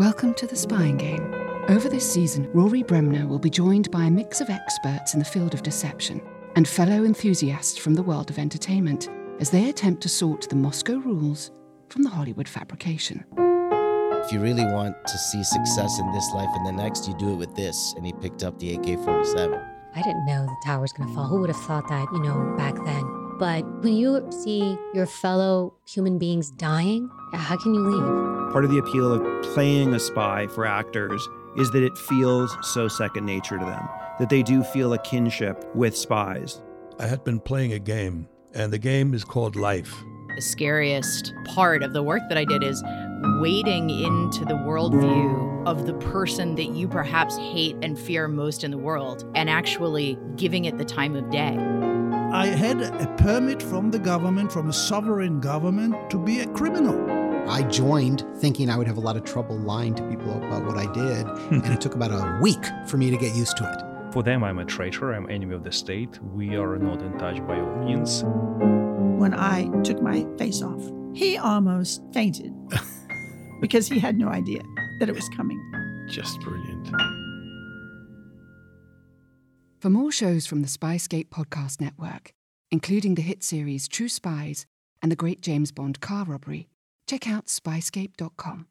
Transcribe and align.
Welcome 0.00 0.32
to 0.36 0.46
the 0.46 0.56
Spying 0.56 0.96
Game. 0.96 1.34
Over 1.68 1.90
this 1.90 2.10
season, 2.10 2.50
Rory 2.54 2.82
Bremner 2.82 3.26
will 3.26 3.38
be 3.38 3.50
joined 3.50 3.90
by 3.90 4.04
a 4.04 4.10
mix 4.10 4.40
of 4.40 4.48
experts 4.48 5.12
in 5.12 5.18
the 5.18 5.26
field 5.26 5.52
of 5.52 5.62
deception 5.62 6.22
and 6.56 6.66
fellow 6.66 7.04
enthusiasts 7.04 7.76
from 7.76 7.92
the 7.92 8.02
world 8.02 8.30
of 8.30 8.38
entertainment 8.38 9.10
as 9.40 9.50
they 9.50 9.68
attempt 9.68 10.00
to 10.00 10.08
sort 10.08 10.48
the 10.48 10.56
Moscow 10.56 10.94
rules 10.94 11.50
from 11.90 12.02
the 12.02 12.08
Hollywood 12.08 12.48
fabrication. 12.48 13.26
If 13.36 14.32
you 14.32 14.40
really 14.40 14.64
want 14.64 14.96
to 15.06 15.18
see 15.18 15.44
success 15.44 16.00
in 16.00 16.10
this 16.12 16.30
life 16.32 16.48
and 16.54 16.66
the 16.66 16.82
next, 16.82 17.06
you 17.06 17.14
do 17.18 17.34
it 17.34 17.36
with 17.36 17.54
this. 17.54 17.92
And 17.98 18.06
he 18.06 18.14
picked 18.14 18.42
up 18.42 18.58
the 18.58 18.76
AK 18.76 19.04
47. 19.04 19.52
I 19.94 20.00
didn't 20.00 20.24
know 20.24 20.46
the 20.46 20.62
tower 20.64 20.80
was 20.80 20.94
going 20.94 21.10
to 21.10 21.14
fall. 21.14 21.26
Who 21.26 21.40
would 21.40 21.50
have 21.50 21.62
thought 21.64 21.86
that, 21.90 22.08
you 22.14 22.20
know, 22.20 22.54
back 22.56 22.74
then? 22.86 23.19
But 23.40 23.64
when 23.82 23.94
you 23.94 24.30
see 24.44 24.76
your 24.92 25.06
fellow 25.06 25.72
human 25.88 26.18
beings 26.18 26.50
dying, 26.50 27.08
how 27.32 27.56
can 27.56 27.72
you 27.72 27.80
leave? 27.80 28.52
Part 28.52 28.66
of 28.66 28.70
the 28.70 28.76
appeal 28.76 29.14
of 29.14 29.42
playing 29.54 29.94
a 29.94 29.98
spy 29.98 30.46
for 30.48 30.66
actors 30.66 31.26
is 31.56 31.70
that 31.70 31.82
it 31.82 31.96
feels 31.96 32.54
so 32.60 32.86
second 32.86 33.24
nature 33.24 33.58
to 33.58 33.64
them, 33.64 33.88
that 34.18 34.28
they 34.28 34.42
do 34.42 34.62
feel 34.62 34.92
a 34.92 34.98
kinship 34.98 35.64
with 35.74 35.96
spies. 35.96 36.60
I 36.98 37.06
had 37.06 37.24
been 37.24 37.40
playing 37.40 37.72
a 37.72 37.78
game, 37.78 38.28
and 38.52 38.70
the 38.70 38.78
game 38.78 39.14
is 39.14 39.24
called 39.24 39.56
Life. 39.56 39.94
The 40.36 40.42
scariest 40.42 41.32
part 41.46 41.82
of 41.82 41.94
the 41.94 42.02
work 42.02 42.20
that 42.28 42.36
I 42.36 42.44
did 42.44 42.62
is 42.62 42.82
wading 43.40 43.88
into 43.88 44.44
the 44.44 44.54
worldview 44.54 45.66
of 45.66 45.86
the 45.86 45.94
person 45.94 46.56
that 46.56 46.74
you 46.74 46.86
perhaps 46.88 47.38
hate 47.38 47.76
and 47.80 47.98
fear 47.98 48.28
most 48.28 48.64
in 48.64 48.70
the 48.70 48.78
world 48.78 49.24
and 49.34 49.48
actually 49.48 50.18
giving 50.36 50.66
it 50.66 50.76
the 50.76 50.84
time 50.84 51.16
of 51.16 51.30
day. 51.30 51.79
I 52.32 52.46
had 52.46 52.80
a 52.80 53.12
permit 53.18 53.60
from 53.60 53.90
the 53.90 53.98
government, 53.98 54.52
from 54.52 54.68
a 54.68 54.72
sovereign 54.72 55.40
government, 55.40 56.10
to 56.10 56.18
be 56.18 56.40
a 56.40 56.46
criminal. 56.46 57.10
I 57.50 57.62
joined 57.64 58.24
thinking 58.36 58.70
I 58.70 58.76
would 58.76 58.86
have 58.86 58.98
a 58.98 59.00
lot 59.00 59.16
of 59.16 59.24
trouble 59.24 59.58
lying 59.58 59.96
to 59.96 60.08
people 60.08 60.36
about 60.36 60.64
what 60.64 60.76
I 60.76 60.86
did, 60.92 61.26
and 61.50 61.66
it 61.66 61.80
took 61.80 61.96
about 61.96 62.12
a 62.12 62.38
week 62.40 62.64
for 62.86 62.98
me 62.98 63.10
to 63.10 63.16
get 63.16 63.34
used 63.34 63.56
to 63.56 63.64
it. 63.64 64.12
For 64.12 64.22
them, 64.22 64.44
I'm 64.44 64.60
a 64.60 64.64
traitor, 64.64 65.12
I'm 65.12 65.28
enemy 65.28 65.56
of 65.56 65.64
the 65.64 65.72
state. 65.72 66.22
We 66.22 66.54
are 66.54 66.78
not 66.78 67.02
in 67.02 67.18
touch 67.18 67.44
by 67.48 67.58
all 67.58 67.84
means. 67.84 68.22
When 69.20 69.34
I 69.34 69.68
took 69.82 70.00
my 70.00 70.24
face 70.38 70.62
off, 70.62 70.88
he 71.12 71.36
almost 71.36 72.00
fainted 72.12 72.54
because 73.60 73.88
he 73.88 73.98
had 73.98 74.16
no 74.16 74.28
idea 74.28 74.62
that 75.00 75.08
it 75.08 75.16
was 75.16 75.28
coming. 75.30 75.60
Just 76.08 76.40
brilliant. 76.42 76.90
For 79.80 79.88
more 79.88 80.12
shows 80.12 80.44
from 80.44 80.60
the 80.60 80.68
Spyscape 80.68 81.30
Podcast 81.30 81.80
Network, 81.80 82.34
including 82.70 83.14
the 83.14 83.22
hit 83.22 83.42
series 83.42 83.88
True 83.88 84.10
Spies 84.10 84.66
and 85.00 85.10
the 85.10 85.16
Great 85.16 85.40
James 85.40 85.72
Bond 85.72 86.02
Car 86.02 86.26
Robbery, 86.26 86.68
check 87.06 87.26
out 87.26 87.46
spyscape.com. 87.46 88.66